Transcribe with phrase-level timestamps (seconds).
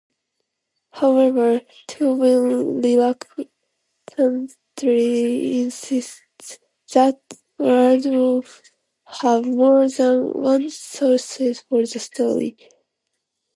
[0.93, 3.47] However, Tobin reluctantly
[5.61, 6.23] insists
[6.91, 7.19] that
[7.59, 8.63] Waldorf
[9.21, 12.57] have more than one source for the story.